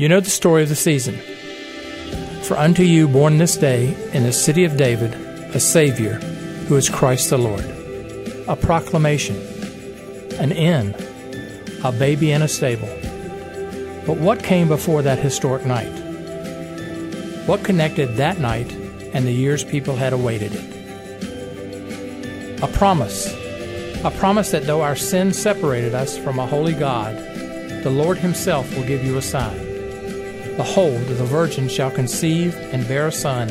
[0.00, 1.16] You know the story of the season.
[2.44, 5.12] For unto you born this day in the city of David
[5.54, 7.66] a Savior, who is Christ the Lord.
[8.48, 9.36] A proclamation,
[10.38, 10.94] an inn,
[11.84, 12.88] a baby in a stable.
[14.06, 15.92] But what came before that historic night?
[17.44, 18.72] What connected that night
[19.12, 22.62] and the years people had awaited it?
[22.62, 23.26] A promise.
[24.02, 27.18] A promise that though our sins separated us from a holy God,
[27.84, 29.69] the Lord Himself will give you a sign.
[30.60, 33.48] Behold, the virgin shall conceive and bear a son,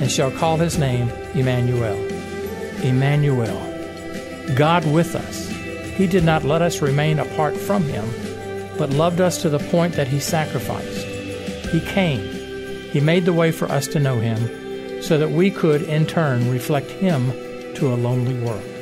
[0.00, 1.98] and shall call his name Emmanuel.
[2.82, 4.54] Emmanuel.
[4.54, 5.46] God with us.
[5.98, 8.08] He did not let us remain apart from Him,
[8.78, 11.04] but loved us to the point that He sacrificed.
[11.66, 12.24] He came.
[12.92, 16.50] He made the way for us to know Him, so that we could in turn
[16.50, 17.30] reflect Him
[17.74, 18.77] to a lonely world.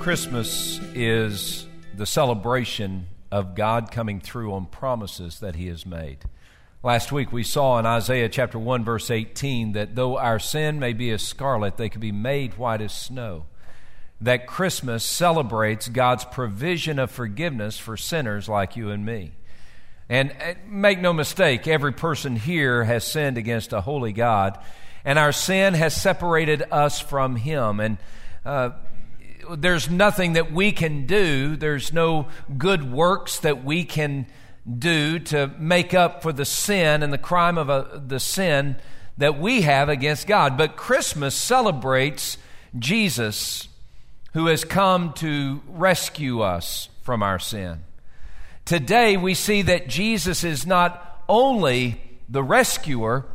[0.00, 6.20] Christmas is the celebration of God coming through on promises that He has made.
[6.82, 10.94] Last week we saw in Isaiah chapter 1, verse 18, that though our sin may
[10.94, 13.44] be as scarlet, they can be made white as snow.
[14.22, 19.32] That Christmas celebrates God's provision of forgiveness for sinners like you and me.
[20.08, 24.58] And uh, make no mistake, every person here has sinned against a holy God,
[25.04, 27.80] and our sin has separated us from Him.
[27.80, 27.98] And
[28.46, 28.70] uh,
[29.56, 34.26] there's nothing that we can do, there's no good works that we can
[34.78, 38.76] do to make up for the sin and the crime of a, uh, the sin
[39.18, 40.56] that we have against God.
[40.56, 42.38] But Christmas celebrates
[42.78, 43.68] Jesus
[44.32, 47.80] who has come to rescue us from our sin.
[48.64, 53.26] Today we see that Jesus is not only the rescuer,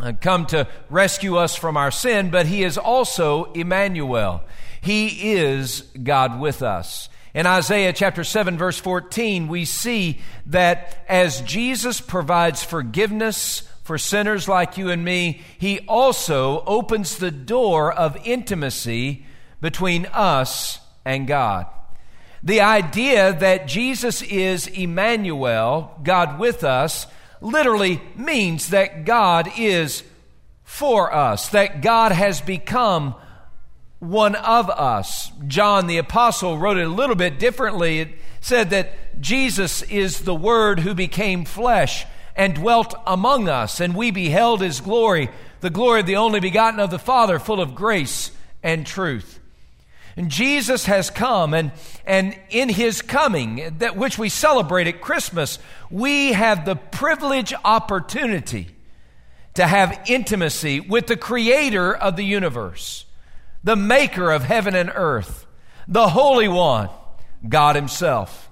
[0.00, 4.42] Uh, come to rescue us from our sin, but he is also Emmanuel.
[4.80, 7.10] He is God with us.
[7.34, 14.48] In Isaiah chapter 7 verse 14, we see that as Jesus provides forgiveness for sinners
[14.48, 19.26] like you and me, he also opens the door of intimacy
[19.60, 21.66] between us and God.
[22.42, 27.06] The idea that Jesus is Emmanuel, God with us,
[27.40, 30.02] literally means that God is
[30.62, 33.14] for us, that God has become
[33.98, 35.30] one of us.
[35.46, 38.00] John the Apostle wrote it a little bit differently.
[38.00, 38.08] It
[38.40, 42.06] said that Jesus is the Word who became flesh
[42.36, 45.28] and dwelt among us, and we beheld His glory,
[45.60, 48.30] the glory of the only begotten of the Father, full of grace
[48.62, 49.39] and truth.
[50.20, 51.72] And Jesus has come, and,
[52.04, 55.58] and in his coming, that which we celebrate at Christmas,
[55.90, 58.68] we have the privilege opportunity
[59.54, 63.06] to have intimacy with the creator of the universe
[63.64, 65.46] the maker of heaven and earth,
[65.88, 66.90] the Holy One,
[67.48, 68.50] God Himself.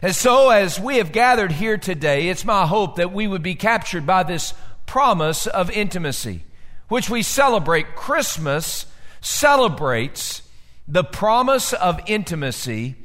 [0.00, 3.56] And so, as we have gathered here today, it's my hope that we would be
[3.56, 4.54] captured by this
[4.86, 6.44] promise of intimacy,
[6.86, 7.96] which we celebrate.
[7.96, 8.86] Christmas
[9.20, 10.42] celebrates
[10.88, 12.96] the promise of intimacy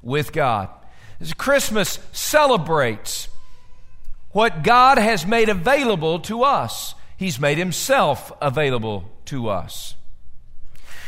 [0.00, 0.68] with God.
[1.20, 3.28] As Christmas celebrates
[4.30, 6.94] what God has made available to us.
[7.16, 9.95] He's made Himself available to us.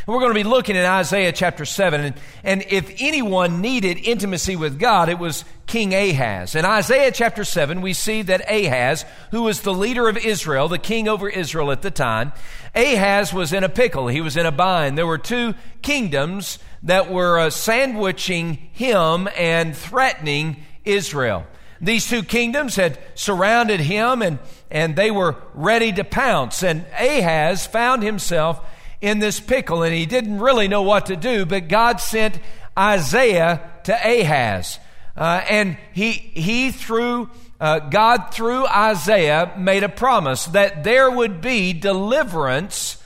[0.08, 2.00] We're going to be looking in Isaiah chapter 7.
[2.00, 6.54] And, and if anyone needed intimacy with God, it was King Ahaz.
[6.54, 10.78] In Isaiah chapter 7, we see that Ahaz, who was the leader of Israel, the
[10.78, 12.32] king over Israel at the time,
[12.74, 14.08] Ahaz was in a pickle.
[14.08, 14.96] He was in a bind.
[14.96, 21.44] There were two kingdoms that were uh, sandwiching him and threatening Israel.
[21.82, 24.38] These two kingdoms had surrounded him and,
[24.70, 26.62] and they were ready to pounce.
[26.62, 28.64] And Ahaz found himself
[29.00, 32.38] in this pickle and he didn't really know what to do, but God sent
[32.76, 34.78] Isaiah to Ahaz.
[35.16, 37.30] Uh, and he, he through,
[37.60, 43.02] uh, God through Isaiah made a promise that there would be deliverance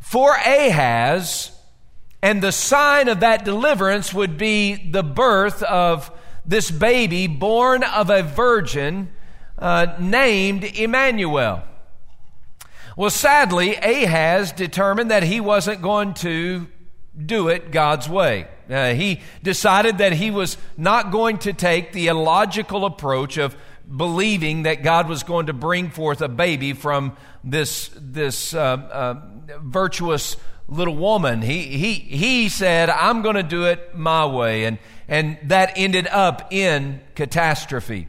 [0.00, 1.50] for Ahaz,
[2.22, 6.10] and the sign of that deliverance would be the birth of
[6.46, 9.10] this baby born of a virgin
[9.58, 11.62] uh, named Emmanuel.
[12.98, 16.66] Well, sadly, Ahaz determined that he wasn't going to
[17.16, 18.48] do it God's way.
[18.68, 23.54] Uh, he decided that he was not going to take the illogical approach of
[23.88, 29.14] believing that God was going to bring forth a baby from this, this uh, uh,
[29.62, 30.36] virtuous
[30.66, 31.40] little woman.
[31.40, 34.64] He, he, he said, I'm going to do it my way.
[34.64, 38.08] And, and that ended up in catastrophe.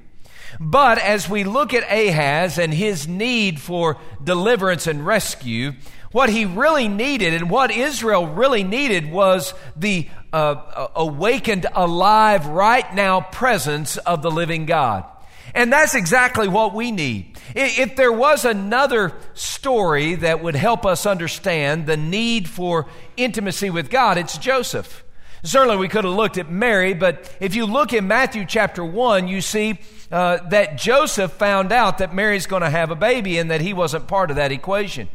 [0.59, 5.73] But as we look at Ahaz and his need for deliverance and rescue,
[6.11, 12.93] what he really needed and what Israel really needed was the uh, awakened, alive, right
[12.95, 15.05] now presence of the living God.
[15.53, 17.37] And that's exactly what we need.
[17.55, 22.87] If there was another story that would help us understand the need for
[23.17, 25.03] intimacy with God, it's Joseph.
[25.43, 29.27] Certainly, we could have looked at Mary, but if you look in Matthew chapter 1,
[29.27, 29.79] you see
[30.11, 33.73] uh, that Joseph found out that Mary's going to have a baby and that he
[33.73, 35.07] wasn't part of that equation.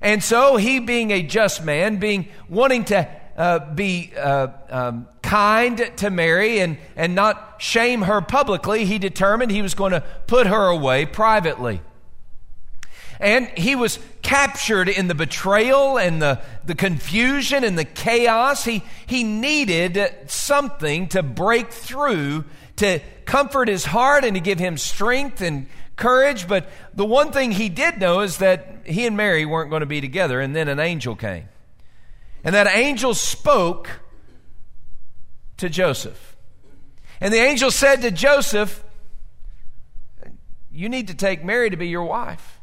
[0.00, 5.90] And so, he being a just man, being wanting to uh, be uh, um, kind
[5.96, 10.46] to Mary and, and not shame her publicly, he determined he was going to put
[10.46, 11.82] her away privately.
[13.20, 18.64] And he was captured in the betrayal and the, the confusion and the chaos.
[18.64, 22.44] He, he needed something to break through
[22.76, 25.66] to comfort his heart and to give him strength and
[25.96, 26.46] courage.
[26.46, 29.86] But the one thing he did know is that he and Mary weren't going to
[29.86, 30.40] be together.
[30.40, 31.48] And then an angel came.
[32.44, 34.00] And that angel spoke
[35.56, 36.36] to Joseph.
[37.20, 38.84] And the angel said to Joseph,
[40.70, 42.57] You need to take Mary to be your wife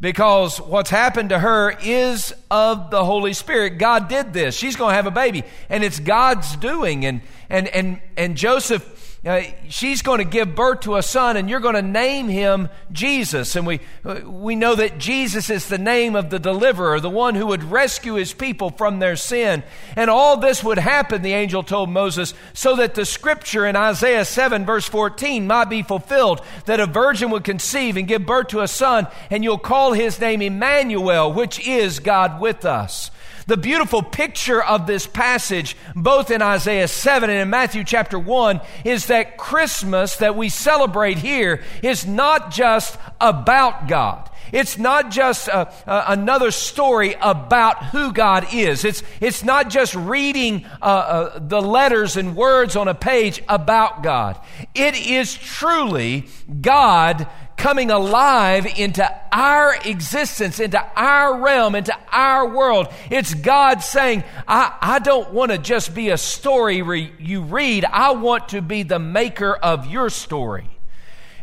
[0.00, 3.78] because what's happened to her is of the Holy Spirit.
[3.78, 4.54] God did this.
[4.54, 7.04] She's going to have a baby, and it's God's doing.
[7.06, 8.93] And and and and Joseph
[9.26, 12.68] uh, she's going to give birth to a son and you're going to name him
[12.92, 13.56] Jesus.
[13.56, 13.80] And we,
[14.24, 18.14] we know that Jesus is the name of the deliverer, the one who would rescue
[18.14, 19.62] his people from their sin.
[19.96, 24.26] And all this would happen, the angel told Moses, so that the scripture in Isaiah
[24.26, 28.60] 7 verse 14 might be fulfilled, that a virgin would conceive and give birth to
[28.60, 33.10] a son and you'll call his name Emmanuel, which is God with us.
[33.46, 38.60] The beautiful picture of this passage, both in Isaiah 7 and in Matthew chapter 1,
[38.84, 44.30] is that Christmas that we celebrate here is not just about God.
[44.52, 48.84] It's not just uh, uh, another story about who God is.
[48.84, 54.02] It's, it's not just reading uh, uh, the letters and words on a page about
[54.02, 54.38] God.
[54.74, 56.28] It is truly
[56.60, 62.88] God coming alive into our existence, into our realm, into our world.
[63.10, 67.84] It's God saying, I, I don't want to just be a story re- you read.
[67.84, 70.73] I want to be the maker of your story.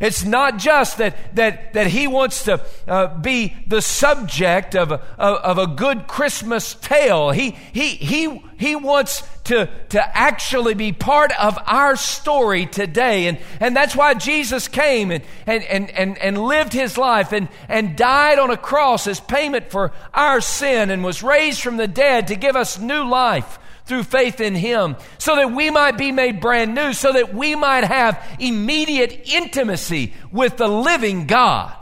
[0.02, 5.00] It's not just that, that, that he wants to uh, be the subject of a,
[5.20, 7.30] of, a good Christmas tale.
[7.30, 13.28] He, he, he, he wants to, to actually be part of our story today.
[13.28, 17.48] And, and that's why Jesus came and, and, and, and, and lived his life and,
[17.70, 21.88] and died on a cross as payment for our sin and was raised from the
[21.88, 26.12] dead to give us new life through faith in Him, so that we might be
[26.12, 31.76] made brand new, so that we might have immediate intimacy with the living God.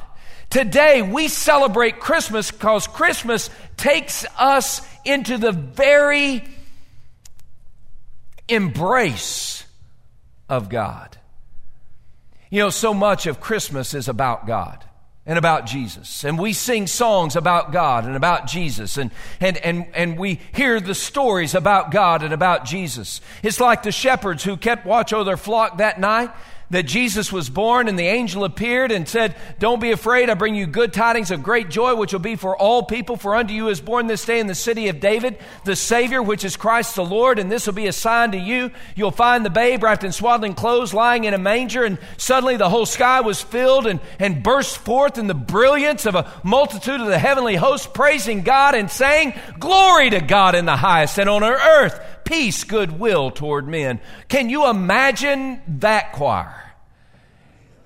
[0.50, 6.44] Today, we celebrate Christmas because Christmas takes us into the very
[8.48, 9.64] embrace
[10.50, 11.18] of God.
[12.50, 14.84] You know, so much of Christmas is about God
[15.30, 16.24] and about Jesus.
[16.24, 18.98] And we sing songs about God and about Jesus.
[18.98, 23.22] And, and, and, and we hear the stories about God and about Jesus.
[23.44, 26.32] It's like the shepherds who kept watch over their flock that night
[26.70, 30.56] that Jesus was born and the angel appeared and said, Don't be afraid, I bring
[30.56, 33.18] you good tidings of great joy, which will be for all people.
[33.18, 36.44] For unto you is born this day in the city of David the Savior, which
[36.44, 38.72] is Christ the Lord, and this will be a sign to you.
[38.96, 42.70] You'll find the babe wrapped in swaddling clothes lying in a manger, and suddenly the
[42.70, 47.08] whole sky was filled and, and burst forth in the brilliance of a multitude of
[47.08, 51.44] the heavenly host, praising God and saying, Glory to God in the highest, and on
[51.44, 52.00] earth
[52.30, 54.00] peace, goodwill toward men.
[54.28, 56.76] Can you imagine that choir?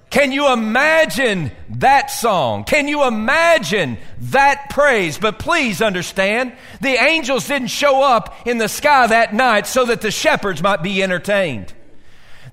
[0.09, 2.65] Can you imagine that song?
[2.65, 5.17] Can you imagine that praise?
[5.17, 10.01] But please understand, the angels didn't show up in the sky that night so that
[10.01, 11.73] the shepherds might be entertained.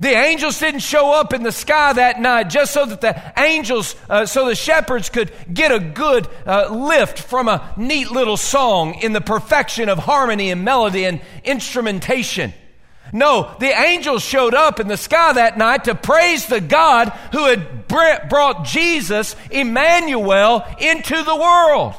[0.01, 3.95] The angels didn't show up in the sky that night just so that the angels,
[4.09, 8.95] uh, so the shepherds could get a good uh, lift from a neat little song
[8.95, 12.55] in the perfection of harmony and melody and instrumentation.
[13.13, 17.45] No, the angels showed up in the sky that night to praise the God who
[17.45, 21.95] had brought Jesus, Emmanuel, into the world.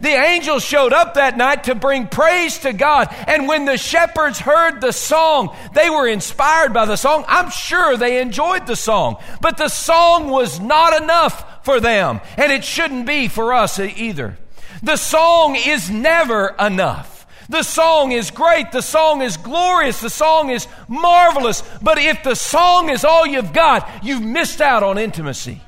[0.00, 3.08] The angels showed up that night to bring praise to God.
[3.26, 7.24] And when the shepherds heard the song, they were inspired by the song.
[7.28, 9.16] I'm sure they enjoyed the song.
[9.40, 12.20] But the song was not enough for them.
[12.36, 14.38] And it shouldn't be for us either.
[14.82, 17.26] The song is never enough.
[17.48, 18.72] The song is great.
[18.72, 20.00] The song is glorious.
[20.00, 21.62] The song is marvelous.
[21.80, 25.62] But if the song is all you've got, you've missed out on intimacy.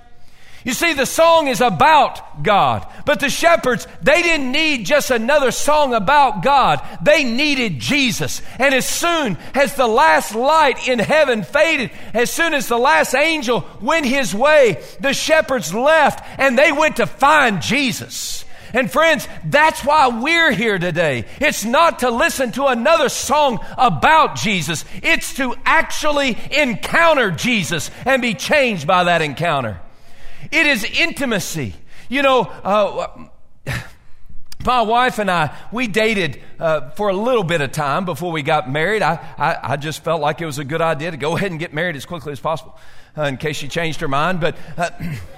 [0.65, 2.87] You see, the song is about God.
[3.07, 6.83] But the shepherds, they didn't need just another song about God.
[7.01, 8.43] They needed Jesus.
[8.59, 13.15] And as soon as the last light in heaven faded, as soon as the last
[13.15, 18.45] angel went his way, the shepherds left and they went to find Jesus.
[18.75, 21.25] And friends, that's why we're here today.
[21.41, 24.85] It's not to listen to another song about Jesus.
[25.03, 29.81] It's to actually encounter Jesus and be changed by that encounter.
[30.51, 31.75] It is intimacy.
[32.09, 33.29] You know, uh,
[34.65, 38.43] my wife and I, we dated uh, for a little bit of time before we
[38.43, 39.03] got married.
[39.03, 41.61] I, I, I, just felt like it was a good idea to go ahead and
[41.61, 42.79] get married as quickly as possible
[43.17, 44.41] uh, in case she changed her mind.
[44.41, 44.91] But uh,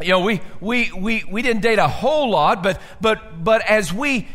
[0.00, 3.92] you know, we, we, we, we didn't date a whole lot, but, but, but as
[3.92, 4.28] we,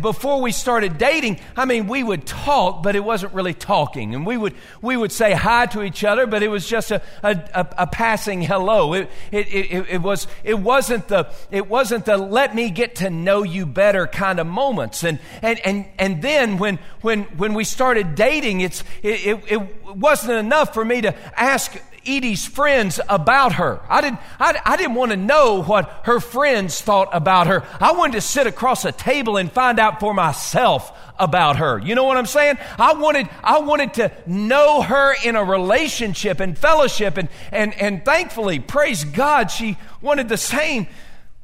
[0.00, 4.14] before we started dating, I mean, we would talk, but it wasn't really talking.
[4.14, 7.02] And we would, we would say hi to each other, but it was just a,
[7.22, 8.92] a, a, a passing hello.
[8.94, 13.10] It, it, it, it, was, it wasn't the, it wasn't the let me get to
[13.10, 15.04] know you better kind of moments.
[15.04, 19.96] And, and, and, and then when, when, when we started dating, it's, it, it, it
[19.96, 23.80] wasn't enough for me to ask Edie's friends about her.
[23.88, 27.64] I didn't, I, I didn't want to know what her friends thought about her.
[27.80, 31.78] I wanted to sit across a table and find out for myself about her.
[31.78, 32.58] You know what I'm saying?
[32.78, 38.04] I wanted, I wanted to know her in a relationship and fellowship and, and, and
[38.04, 40.86] thankfully, praise God, she wanted the same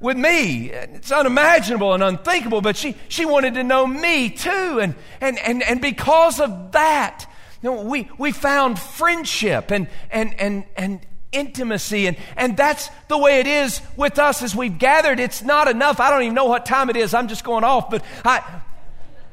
[0.01, 0.71] with me.
[0.71, 4.81] It's unimaginable and unthinkable, but she, she wanted to know me too.
[4.81, 7.27] And, and, and, and because of that,
[7.63, 11.01] no, we, we found friendship and, and, and, and
[11.31, 12.07] intimacy.
[12.07, 15.21] And, and that's the way it is with us as we've gathered.
[15.21, 16.01] It's not enough.
[16.01, 17.13] I don't even know what time it is.
[17.13, 17.91] I'm just going off.
[17.91, 18.63] But I,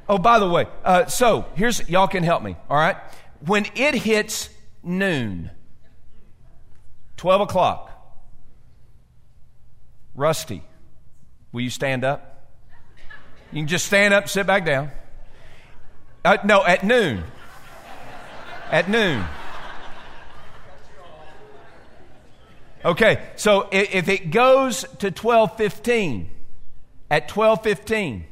[0.09, 2.97] oh, by the way, uh, so here's, y'all can help me, all right?
[3.45, 4.49] When it hits
[4.83, 5.49] noon,
[7.15, 7.91] 12 o'clock,
[10.15, 10.63] Rusty,
[11.53, 12.33] will you stand up?
[13.53, 14.91] You can just stand up, sit back down.
[16.25, 17.23] Uh, no, at noon
[18.71, 19.23] at noon.
[22.85, 26.27] Okay, so if it goes to 12:15,
[27.09, 28.23] at 12:15,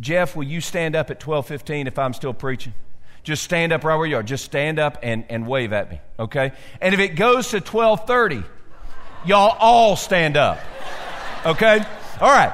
[0.00, 2.74] Jeff, will you stand up at 12:15 if I'm still preaching?
[3.22, 4.22] Just stand up right where you are.
[4.22, 6.52] Just stand up and, and wave at me, okay?
[6.80, 8.44] And if it goes to 12:30,
[9.24, 10.58] y'all all stand up.
[11.46, 11.84] Okay?
[12.20, 12.52] All right.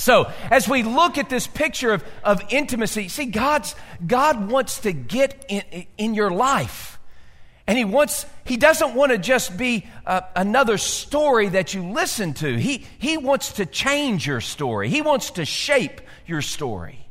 [0.00, 3.74] So, as we look at this picture of, of intimacy, see, God's,
[4.06, 6.98] God wants to get in, in your life.
[7.66, 12.32] And he wants, he doesn't want to just be uh, another story that you listen
[12.34, 12.58] to.
[12.58, 14.88] He, he wants to change your story.
[14.88, 17.09] He wants to shape your story.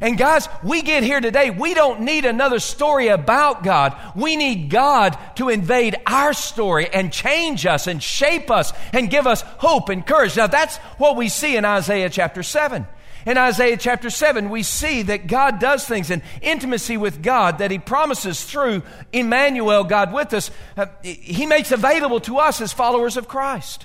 [0.00, 3.94] And guys, we get here today, we don't need another story about God.
[4.16, 9.26] We need God to invade our story and change us and shape us and give
[9.26, 10.38] us hope and courage.
[10.38, 12.86] Now that's what we see in Isaiah chapter 7.
[13.26, 17.70] In Isaiah chapter 7, we see that God does things in intimacy with God that
[17.70, 20.50] He promises through Emmanuel, God with us.
[20.74, 23.84] Uh, he makes available to us as followers of Christ.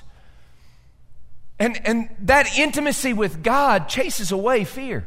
[1.58, 5.06] And, and that intimacy with God chases away fear.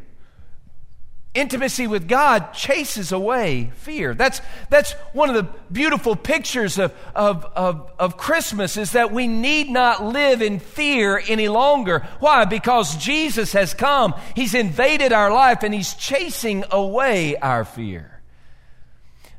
[1.36, 4.16] Intimacy with God chases away fear.
[4.16, 9.28] That's, that's one of the beautiful pictures of, of, of, of, Christmas is that we
[9.28, 12.00] need not live in fear any longer.
[12.20, 12.46] Why?
[12.46, 14.16] Because Jesus has come.
[14.36, 18.19] He's invaded our life and He's chasing away our fear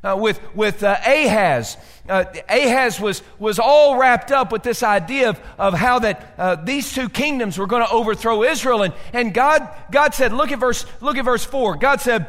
[0.03, 1.77] uh, with, with uh, Ahaz.
[2.09, 6.55] Uh, Ahaz was, was all wrapped up with this idea of, of how that uh,
[6.55, 8.83] these two kingdoms were going to overthrow Israel.
[8.83, 11.77] And, and God, God said, look at verse, look at verse 4.
[11.77, 12.27] God said,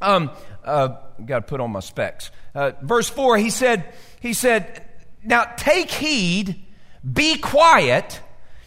[0.00, 0.30] um,
[0.64, 2.30] uh, got to put on my specs.
[2.54, 4.82] Uh, verse 4, he said, he said,
[5.22, 6.64] now take heed,
[7.10, 8.20] be quiet,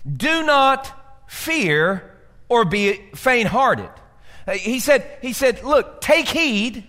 [0.06, 0.92] do not
[1.28, 2.16] fear
[2.48, 3.90] or be faint hearted.
[4.54, 6.88] he said, he said, look, take heed,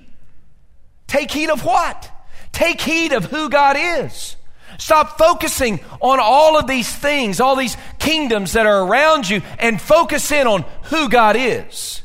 [1.11, 2.09] Take heed of what?
[2.53, 4.37] Take heed of who God is.
[4.79, 9.81] Stop focusing on all of these things, all these kingdoms that are around you, and
[9.81, 12.03] focus in on who God is.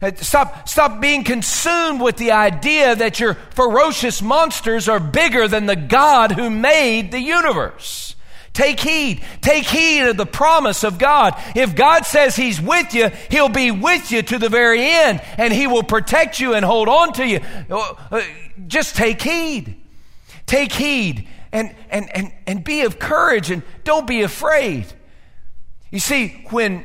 [0.00, 5.66] Uh, stop, stop being consumed with the idea that your ferocious monsters are bigger than
[5.66, 8.14] the God who made the universe.
[8.52, 9.22] Take heed.
[9.40, 11.34] Take heed of the promise of God.
[11.54, 15.52] If God says He's with you, He'll be with you to the very end and
[15.52, 17.40] He will protect you and hold on to you.
[17.70, 18.22] Uh, uh,
[18.66, 19.80] just take heed.
[20.46, 24.86] Take heed and, and, and, and be of courage and don't be afraid.
[25.90, 26.84] You see, when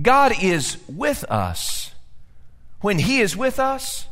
[0.00, 1.92] God is with us,
[2.80, 4.06] when He is with us,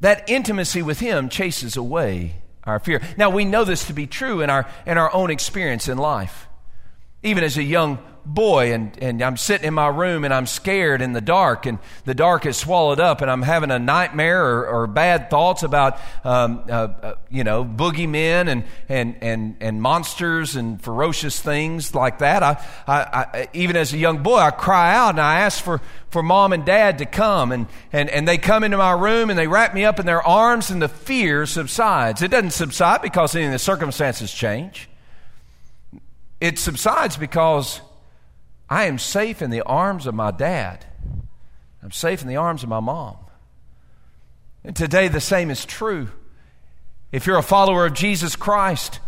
[0.00, 2.36] that intimacy with Him chases away
[2.68, 3.00] our fear.
[3.16, 6.46] Now, we know this to be true in our, in our own experience in life.
[7.22, 7.98] Even as a young
[8.28, 11.78] boy and, and I'm sitting in my room and I'm scared in the dark and
[12.04, 15.98] the dark is swallowed up and I'm having a nightmare or, or bad thoughts about,
[16.24, 22.18] um, uh, uh, you know, boogeymen and, and, and, and monsters and ferocious things like
[22.18, 22.42] that.
[22.42, 25.80] I, I, I, even as a young boy, I cry out and I ask for,
[26.10, 29.38] for mom and dad to come and, and, and they come into my room and
[29.38, 32.20] they wrap me up in their arms and the fear subsides.
[32.22, 34.88] It doesn't subside because any of the circumstances change.
[36.40, 37.80] It subsides because
[38.70, 40.84] I am safe in the arms of my dad.
[41.82, 43.16] I'm safe in the arms of my mom.
[44.64, 46.08] And today, the same is true.
[47.12, 49.00] If you're a follower of Jesus Christ,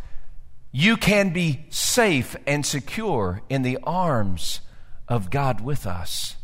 [0.73, 4.61] you can be safe and secure in the arms
[5.09, 6.37] of God with us.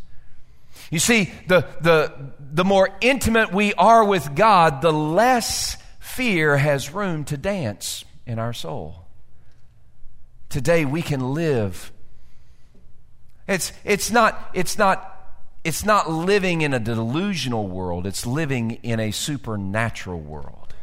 [0.90, 6.92] You see, the, the, the more intimate we are with God, the less fear has
[6.92, 9.06] room to dance in our soul.
[10.49, 11.92] Today, we can live
[13.47, 19.00] it's, it's, not, it's, not, it's not living in a delusional world, it's living in
[19.00, 20.75] a supernatural world.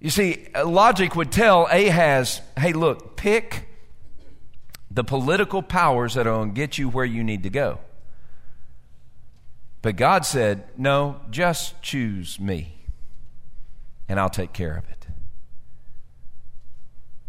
[0.00, 3.68] You see, uh, logic would tell Ahaz, hey, look, pick
[4.90, 7.78] the political powers that are going to get you where you need to go.
[9.82, 12.74] But God said, no, just choose me,
[14.08, 15.06] and I'll take care of it.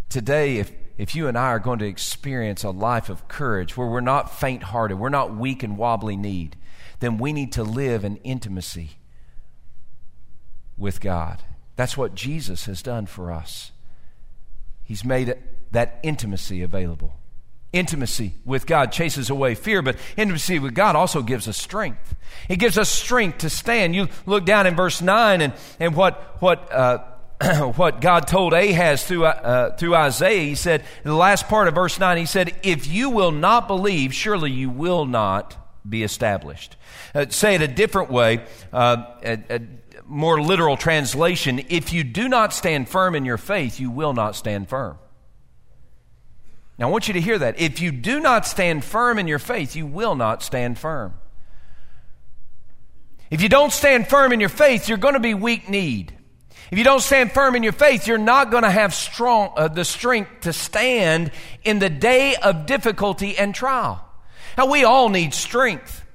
[0.09, 3.87] Today, if if you and I are going to experience a life of courage where
[3.87, 6.55] we're not faint hearted, we're not weak and wobbly kneed,
[6.99, 8.91] then we need to live in intimacy
[10.77, 11.41] with God.
[11.75, 13.71] That's what Jesus has done for us.
[14.83, 15.35] He's made
[15.71, 17.19] that intimacy available.
[17.73, 22.15] Intimacy with God chases away fear, but intimacy with God also gives us strength.
[22.47, 23.95] It gives us strength to stand.
[23.95, 26.99] You look down in verse 9 and, and what, what uh,
[27.75, 30.43] what God told Ahaz through, uh, through Isaiah.
[30.43, 33.67] He said, in the last part of verse 9, he said, If you will not
[33.67, 36.75] believe, surely you will not be established.
[37.13, 39.61] Uh, say it a different way, uh, a, a
[40.05, 44.35] more literal translation if you do not stand firm in your faith, you will not
[44.35, 44.97] stand firm.
[46.77, 47.59] Now, I want you to hear that.
[47.59, 51.13] If you do not stand firm in your faith, you will not stand firm.
[53.31, 56.13] If you don't stand firm in your faith, you're going to be weak kneed.
[56.71, 59.67] If you don't stand firm in your faith, you're not going to have strong, uh,
[59.67, 61.31] the strength to stand
[61.63, 64.03] in the day of difficulty and trial.
[64.57, 66.05] Now, we all need strength.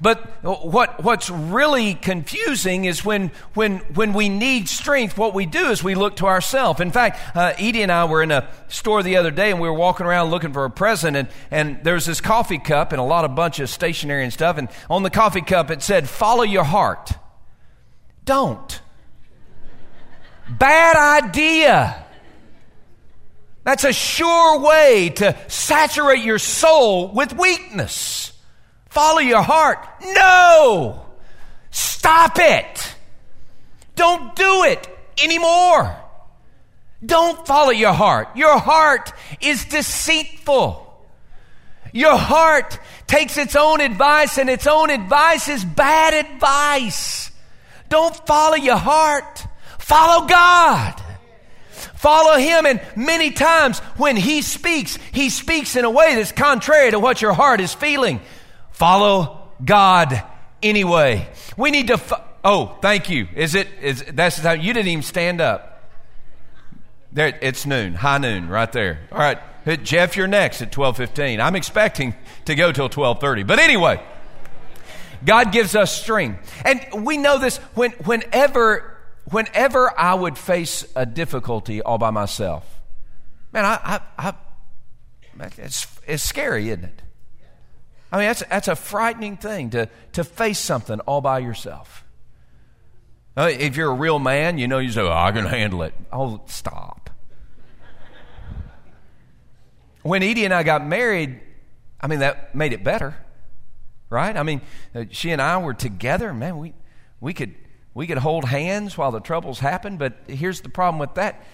[0.00, 5.70] But what, what's really confusing is when, when, when we need strength, what we do
[5.70, 6.80] is we look to ourselves.
[6.80, 9.68] In fact, uh, Edie and I were in a store the other day and we
[9.68, 13.00] were walking around looking for a present and, and there was this coffee cup and
[13.00, 14.58] a lot of bunch of stationery and stuff.
[14.58, 17.12] And on the coffee cup it said, follow your heart.
[18.24, 18.80] Don't.
[20.48, 22.04] Bad idea.
[23.64, 28.32] That's a sure way to saturate your soul with weakness.
[28.90, 29.78] Follow your heart.
[30.04, 31.06] No!
[31.70, 32.94] Stop it!
[33.96, 34.88] Don't do it
[35.22, 35.96] anymore.
[37.04, 38.36] Don't follow your heart.
[38.36, 40.80] Your heart is deceitful.
[41.92, 47.30] Your heart takes its own advice, and its own advice is bad advice.
[47.88, 49.46] Don't follow your heart.
[49.84, 50.98] Follow God.
[51.94, 52.64] Follow Him.
[52.64, 57.20] And many times when He speaks, He speaks in a way that's contrary to what
[57.20, 58.22] your heart is feeling.
[58.70, 60.22] Follow God
[60.62, 61.28] anyway.
[61.58, 61.98] We need to.
[61.98, 63.28] Fo- oh, thank you.
[63.36, 63.68] Is it?
[63.82, 65.82] Is that's how you didn't even stand up.
[67.12, 69.00] There, it's noon, high noon, right there.
[69.12, 69.38] All right,
[69.84, 71.42] Jeff, you're next at twelve fifteen.
[71.42, 72.14] I'm expecting
[72.46, 74.02] to go till twelve thirty, but anyway,
[75.26, 78.93] God gives us strength, and we know this when whenever
[79.30, 82.64] whenever I would face a difficulty all by myself,
[83.52, 84.34] man, I, I, I
[85.58, 87.02] it's, it's scary, isn't it?
[88.12, 92.04] I mean, that's, that's a frightening thing to, to face something all by yourself.
[93.36, 95.94] If you're a real man, you know, you say, oh, I can handle it.
[96.12, 97.10] Oh, stop.
[100.02, 101.40] when Edie and I got married,
[102.00, 103.16] I mean, that made it better,
[104.10, 104.36] right?
[104.36, 104.60] I mean,
[104.94, 106.74] uh, she and I were together, man, we,
[107.20, 107.56] we could
[107.94, 111.44] we could hold hands while the troubles happen, but here's the problem with that.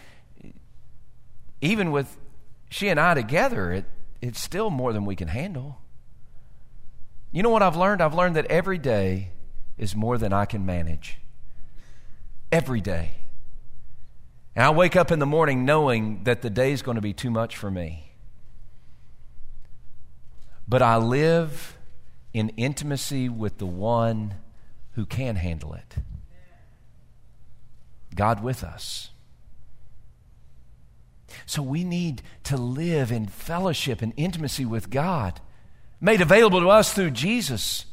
[1.61, 2.17] Even with
[2.71, 3.85] she and I together, it,
[4.23, 5.79] it's still more than we can handle.
[7.31, 8.01] You know what I've learned?
[8.01, 9.33] I've learned that every day
[9.77, 11.19] is more than I can manage.
[12.51, 13.13] Every day.
[14.57, 17.13] And I wake up in the morning knowing that the day is going to be
[17.13, 18.13] too much for me.
[20.67, 21.77] But I live
[22.33, 24.35] in intimacy with the one
[24.93, 25.97] who can handle it.
[28.21, 29.09] God with us.
[31.47, 35.41] So we need to live in fellowship and intimacy with God,
[36.03, 37.87] made available to us through Jesus,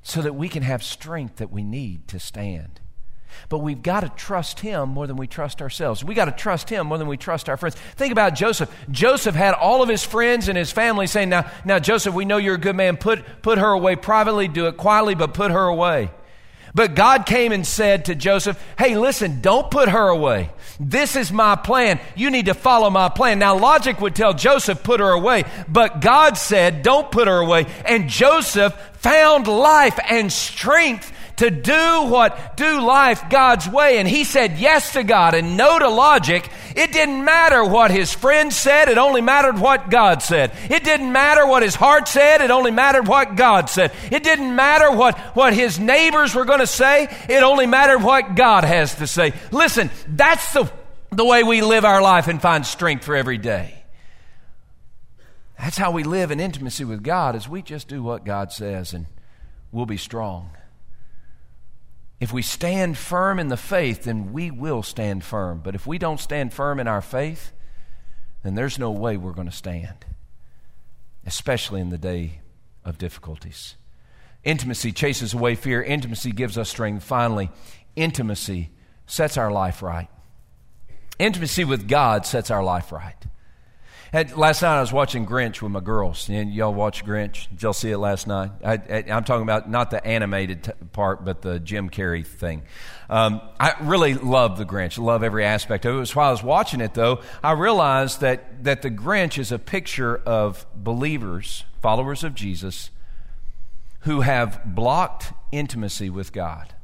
[0.00, 2.80] so that we can have strength that we need to stand.
[3.50, 6.02] But we've got to trust him more than we trust ourselves.
[6.02, 7.76] We got to trust him more than we trust our friends.
[7.96, 8.74] Think about Joseph.
[8.90, 12.38] Joseph had all of his friends and his family saying, Now, now Joseph, we know
[12.38, 12.96] you're a good man.
[12.96, 16.10] Put, put her away privately, do it quietly, but put her away.
[16.76, 20.50] But God came and said to Joseph, Hey, listen, don't put her away.
[20.78, 21.98] This is my plan.
[22.14, 23.38] You need to follow my plan.
[23.38, 25.44] Now, logic would tell Joseph, put her away.
[25.68, 27.64] But God said, don't put her away.
[27.86, 33.98] And Joseph found life and strength to do what, do life God's way.
[33.98, 36.48] And he said yes to God and no to logic.
[36.74, 38.88] It didn't matter what his friends said.
[38.88, 40.52] It only mattered what God said.
[40.70, 42.40] It didn't matter what his heart said.
[42.40, 43.92] It only mattered what God said.
[44.10, 47.08] It didn't matter what, what his neighbors were going to say.
[47.28, 49.34] It only mattered what God has to say.
[49.50, 50.70] Listen, that's the,
[51.10, 53.74] the way we live our life and find strength for every day.
[55.58, 58.92] That's how we live in intimacy with God is we just do what God says
[58.92, 59.06] and
[59.72, 60.50] we'll be strong.
[62.18, 65.60] If we stand firm in the faith, then we will stand firm.
[65.62, 67.52] But if we don't stand firm in our faith,
[68.42, 70.06] then there's no way we're going to stand,
[71.26, 72.40] especially in the day
[72.84, 73.76] of difficulties.
[74.44, 77.02] Intimacy chases away fear, intimacy gives us strength.
[77.02, 77.50] Finally,
[77.96, 78.70] intimacy
[79.06, 80.08] sets our life right.
[81.18, 83.16] Intimacy with God sets our life right.
[84.12, 86.28] Had, last night I was watching Grinch with my girls.
[86.28, 87.48] And y'all watch Grinch?
[87.50, 88.50] Did y'all see it last night?
[88.64, 88.74] I,
[89.08, 92.62] am talking about not the animated t- part, but the Jim Carrey thing.
[93.10, 94.98] Um, I really love the Grinch.
[94.98, 95.96] Love every aspect of it.
[95.96, 99.50] it was while I was watching it, though, I realized that, that the Grinch is
[99.50, 102.90] a picture of believers, followers of Jesus,
[104.00, 106.74] who have blocked intimacy with God.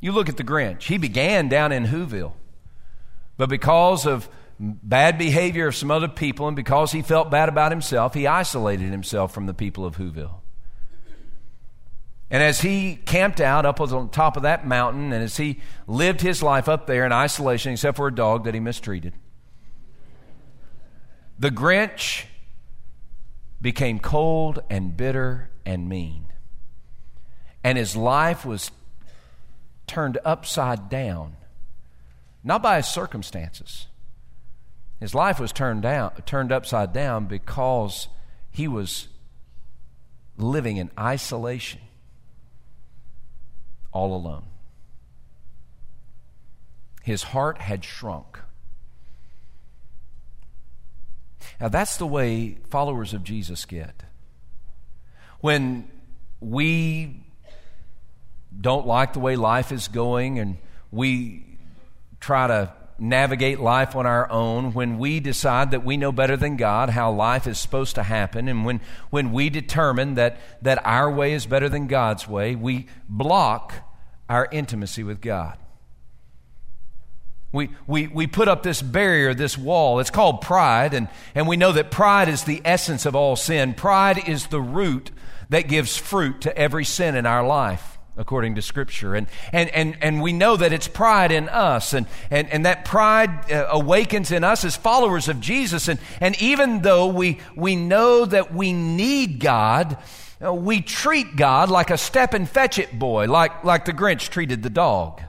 [0.00, 0.84] You look at the Grinch.
[0.84, 2.32] He began down in Whoville,
[3.36, 7.72] but because of bad behavior of some other people, and because he felt bad about
[7.72, 10.40] himself, he isolated himself from the people of Whoville.
[12.30, 16.20] And as he camped out up on top of that mountain, and as he lived
[16.20, 19.14] his life up there in isolation, except for a dog that he mistreated,
[21.38, 22.24] the Grinch
[23.60, 26.26] became cold and bitter and mean.
[27.62, 28.70] And his life was
[29.86, 31.36] turned upside down,
[32.42, 33.86] not by his circumstances
[35.00, 38.08] his life was turned down, turned upside down because
[38.50, 39.08] he was
[40.38, 41.80] living in isolation,
[43.92, 44.44] all alone.
[47.02, 48.38] His heart had shrunk.
[51.60, 54.02] Now, that's the way followers of Jesus get.
[55.40, 55.88] When
[56.40, 57.22] we
[58.58, 60.56] don't like the way life is going and
[60.90, 61.58] we
[62.20, 66.56] try to navigate life on our own, when we decide that we know better than
[66.56, 68.80] God how life is supposed to happen, and when,
[69.10, 73.74] when we determine that, that our way is better than God's way, we block
[74.28, 75.58] our intimacy with God.
[77.52, 80.00] We, we, we put up this barrier, this wall.
[80.00, 83.74] It's called pride, and, and we know that pride is the essence of all sin.
[83.74, 85.10] Pride is the root
[85.48, 89.14] that gives fruit to every sin in our life according to Scripture.
[89.14, 92.84] And, and, and, and we know that it's pride in us, and, and, and that
[92.84, 95.88] pride uh, awakens in us as followers of Jesus.
[95.88, 99.98] And, and even though we, we know that we need God,
[100.44, 104.28] uh, we treat God like a step and fetch it boy, like, like the Grinch
[104.28, 105.22] treated the dog.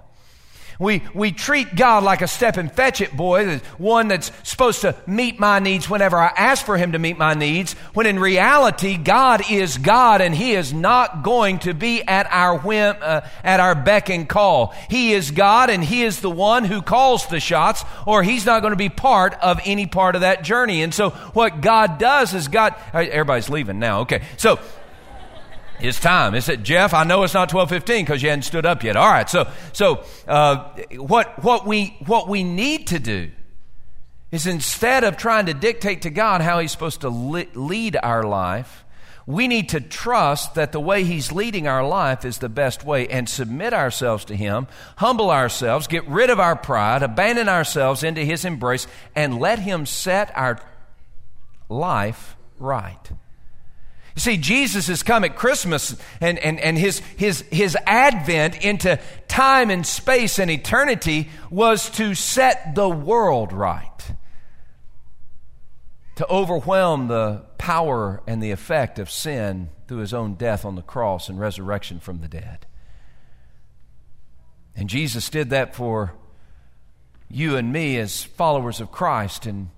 [0.80, 4.96] We, we treat God like a step and fetch it boy, one that's supposed to
[5.08, 8.98] meet my needs whenever I ask for him to meet my needs, when in reality,
[8.98, 13.60] God is God and he is not going to be at our whim, uh, at
[13.60, 14.76] our beck and call.
[14.90, 18.62] He is God and he is the one who calls the shots, or he's not
[18.62, 20.84] going to be part of any part of that journey.
[20.84, 24.02] And so what God does is God, everybody's leaving now.
[24.02, 24.22] Okay.
[24.38, 24.60] So,
[25.80, 26.36] it's time.
[26.36, 26.94] Is it Jeff?
[26.94, 28.96] I know it's not twelve fifteen because you hadn't stood up yet.
[28.96, 29.30] All right.
[29.30, 33.32] So, so uh, what what we what we need to do
[34.32, 38.84] is instead of trying to dictate to God how He's supposed to lead our life,
[39.26, 43.08] we need to trust that the way He's leading our life is the best way
[43.08, 48.22] and submit ourselves to Him, humble ourselves, get rid of our pride, abandon ourselves into
[48.22, 50.60] His embrace, and let Him set our
[51.70, 53.12] life right.
[54.18, 59.00] You see, Jesus has come at Christmas and, and, and his, his, his advent into
[59.28, 64.16] time and space and eternity was to set the world right.
[66.16, 70.82] to overwhelm the power and the effect of sin through his own death on the
[70.82, 72.66] cross and resurrection from the dead.
[74.76, 76.16] And Jesus did that for
[77.30, 79.70] you and me as followers of Christ and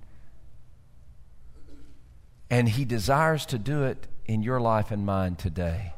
[2.49, 5.91] and he desires to do it in your life and mine today.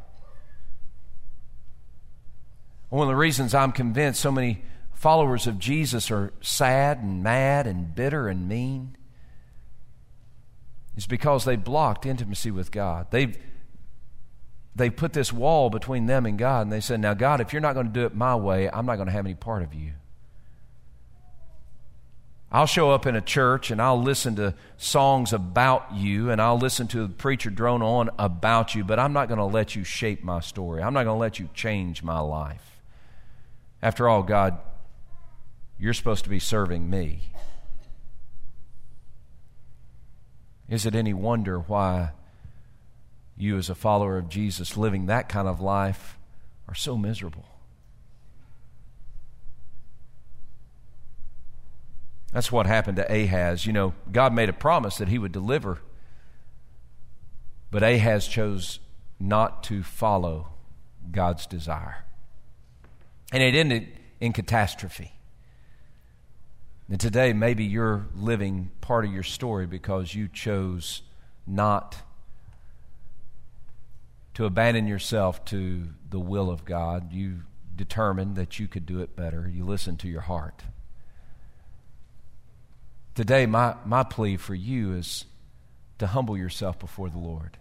[2.87, 4.63] One of the reasons I'm convinced so many
[4.93, 8.95] followers of Jesus are sad and mad and bitter and mean
[10.95, 13.07] is because they blocked intimacy with God.
[13.11, 13.37] They've
[14.73, 17.61] they put this wall between them and God, and they said, Now, God, if you're
[17.61, 19.73] not going to do it my way, I'm not going to have any part of
[19.73, 19.91] you.
[22.51, 26.57] I'll show up in a church and I'll listen to songs about you and I'll
[26.57, 29.85] listen to the preacher drone on about you, but I'm not going to let you
[29.85, 30.83] shape my story.
[30.83, 32.81] I'm not going to let you change my life.
[33.81, 34.57] After all, God,
[35.79, 37.31] you're supposed to be serving me.
[40.67, 42.11] Is it any wonder why
[43.37, 46.17] you, as a follower of Jesus, living that kind of life,
[46.67, 47.45] are so miserable?
[52.31, 53.65] That's what happened to Ahaz.
[53.65, 55.81] You know, God made a promise that he would deliver,
[57.69, 58.79] but Ahaz chose
[59.19, 60.49] not to follow
[61.11, 62.05] God's desire.
[63.31, 63.87] And it ended
[64.19, 65.13] in catastrophe.
[66.89, 71.03] And today, maybe you're living part of your story because you chose
[71.47, 71.97] not
[74.33, 77.13] to abandon yourself to the will of God.
[77.13, 77.41] You
[77.75, 79.49] determined that you could do it better.
[79.53, 80.63] You listened to your heart.
[83.15, 85.25] Today, my, my plea for you is
[85.99, 87.57] to humble yourself before the Lord.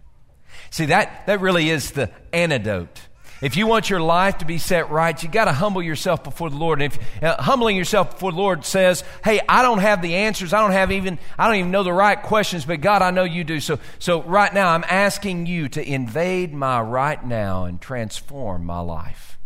[0.69, 3.01] See, that, that really is the antidote.
[3.41, 6.51] If you want your life to be set right, you got to humble yourself before
[6.51, 6.79] the Lord.
[6.79, 10.53] And if uh, humbling yourself before the Lord says, "Hey, I don't have the answers.
[10.53, 13.23] I don't have even I don't even know the right questions, but God, I know
[13.23, 17.81] you do." So so right now I'm asking you to invade my right now and
[17.81, 19.39] transform my life.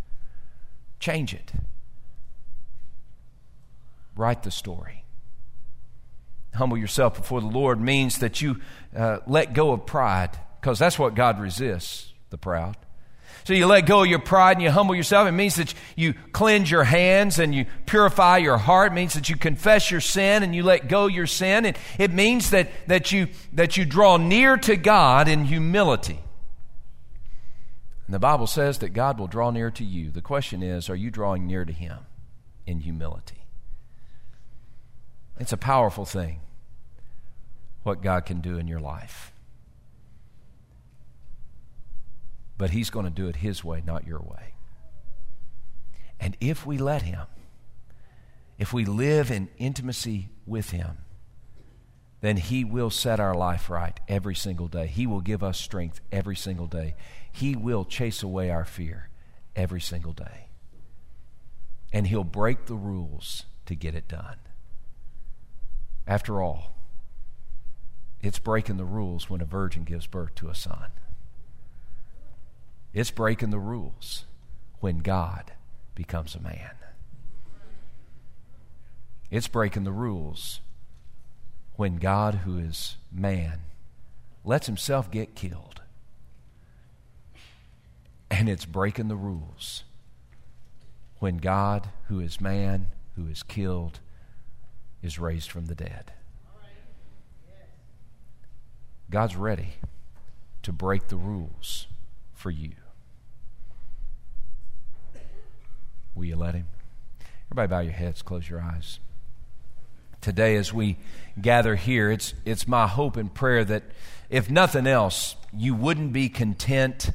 [1.00, 1.52] Change it.
[4.14, 5.05] Write the story
[6.56, 8.60] humble yourself before the Lord means that you
[8.94, 12.76] uh, let go of pride, because that's what God resists the proud.
[13.44, 15.28] So you let go of your pride and you humble yourself.
[15.28, 18.90] It means that you cleanse your hands and you purify your heart.
[18.90, 21.64] It means that you confess your sin and you let go your sin.
[21.64, 26.18] And it means that, that, you, that you draw near to God in humility.
[28.06, 30.10] And the Bible says that God will draw near to you.
[30.10, 31.98] The question is, are you drawing near to Him
[32.66, 33.46] in humility?
[35.38, 36.40] It's a powerful thing
[37.86, 39.32] what God can do in your life.
[42.58, 44.54] But He's going to do it His way, not your way.
[46.18, 47.26] And if we let Him,
[48.58, 50.98] if we live in intimacy with Him,
[52.22, 54.86] then He will set our life right every single day.
[54.86, 56.94] He will give us strength every single day.
[57.30, 59.10] He will chase away our fear
[59.54, 60.48] every single day.
[61.92, 64.38] And He'll break the rules to get it done.
[66.06, 66.75] After all,
[68.26, 70.90] it's breaking the rules when a virgin gives birth to a son.
[72.92, 74.24] It's breaking the rules
[74.80, 75.52] when God
[75.94, 76.72] becomes a man.
[79.30, 80.60] It's breaking the rules
[81.74, 83.60] when God, who is man,
[84.44, 85.82] lets himself get killed.
[88.30, 89.84] And it's breaking the rules
[91.18, 94.00] when God, who is man, who is killed,
[95.02, 96.12] is raised from the dead.
[99.10, 99.74] God's ready
[100.62, 101.86] to break the rules
[102.34, 102.72] for you.
[106.14, 106.66] Will you let Him?
[107.52, 108.98] Everybody, bow your heads, close your eyes.
[110.20, 110.96] Today, as we
[111.40, 113.84] gather here, it's, it's my hope and prayer that
[114.28, 117.10] if nothing else, you wouldn't be content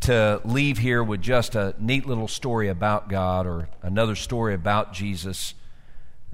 [0.00, 4.92] to leave here with just a neat little story about God or another story about
[4.92, 5.54] Jesus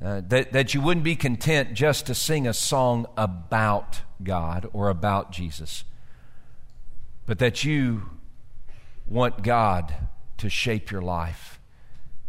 [0.02, 4.88] uh, that, that you wouldn't be content just to sing a song about God or
[4.88, 5.84] about Jesus,
[7.26, 8.08] but that you
[9.06, 9.94] want God
[10.38, 11.60] to shape your life.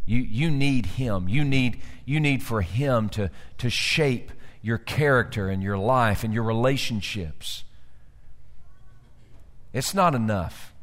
[0.05, 1.29] You, you need Him.
[1.29, 4.31] You need, you need for Him to, to shape
[4.61, 7.63] your character and your life and your relationships.
[9.73, 10.73] It's not enough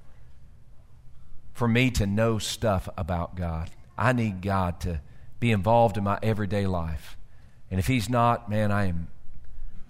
[1.53, 3.71] for me to know stuff about God.
[3.97, 5.01] I need God to
[5.41, 7.17] be involved in my everyday life.
[7.71, 9.09] And if he's not, man, I am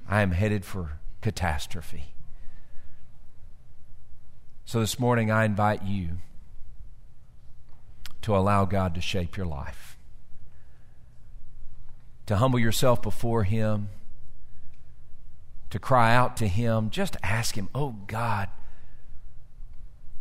[0.09, 2.15] I am headed for catastrophe.
[4.65, 6.19] So this morning I invite you
[8.23, 9.97] to allow God to shape your life.
[12.27, 13.89] To humble yourself before him,
[15.71, 18.49] to cry out to Him, just ask Him, Oh God,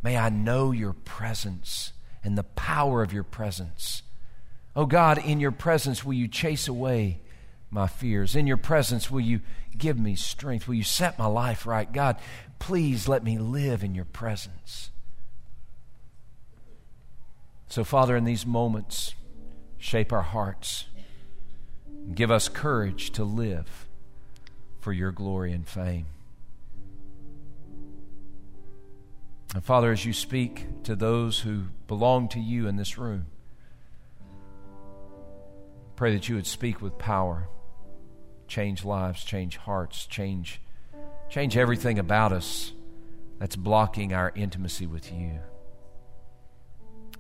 [0.04, 4.04] may I know your presence and the power of your presence.
[4.78, 7.20] Oh God, in your presence, will you chase away
[7.72, 8.36] my fears?
[8.36, 9.42] In your presence, will you
[9.76, 10.68] give me strength?
[10.68, 11.92] Will you set my life right?
[11.92, 12.18] God,
[12.60, 14.92] please let me live in your presence.
[17.68, 19.16] So, Father, in these moments,
[19.80, 20.86] shape our hearts.
[22.14, 23.88] Give us courage to live
[24.80, 26.06] for your glory and fame.
[29.56, 33.26] And Father, as you speak to those who belong to you in this room,
[35.98, 37.50] pray that you would speak with power,
[38.48, 40.62] change lives, change hearts, change,
[41.28, 42.72] change everything about us
[43.40, 45.40] that's blocking our intimacy with you.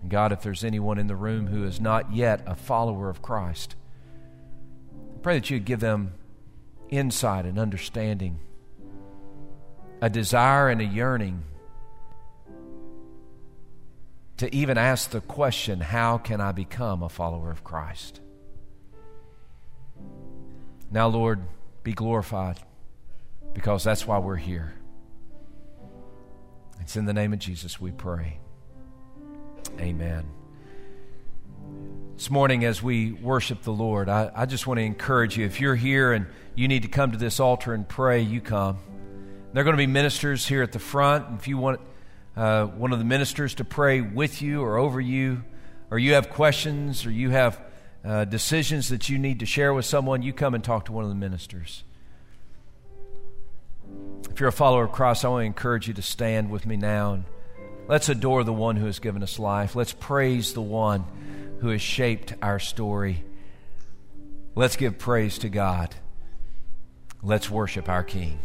[0.01, 3.23] And God, if there's anyone in the room who is not yet a follower of
[3.23, 3.75] Christ,
[5.23, 6.13] pray that you'd give them
[6.89, 8.39] insight and understanding,
[10.01, 11.43] a desire and a yearning
[14.37, 18.21] to even ask the question, How can I become a follower of Christ?
[20.89, 21.41] Now, Lord,
[21.83, 22.59] be glorified
[23.53, 24.73] because that's why we're here.
[26.81, 28.39] It's in the name of Jesus we pray.
[29.79, 30.25] Amen.
[32.15, 35.45] This morning, as we worship the Lord, I, I, just want to encourage you.
[35.45, 38.79] If you're here and you need to come to this altar and pray, you come.
[39.53, 41.39] There are going to be ministers here at the front.
[41.39, 41.81] If you want
[42.35, 45.43] uh, one of the ministers to pray with you or over you,
[45.91, 47.61] or you have questions, or you have
[48.07, 51.03] uh, decisions that you need to share with someone, you come and talk to one
[51.03, 51.83] of the ministers.
[54.31, 56.77] If you're a follower of Christ, I want to encourage you to stand with me
[56.77, 57.25] now and
[57.87, 59.75] Let's adore the one who has given us life.
[59.75, 61.05] Let's praise the one
[61.61, 63.23] who has shaped our story.
[64.55, 65.95] Let's give praise to God.
[67.23, 68.39] Let's worship our King.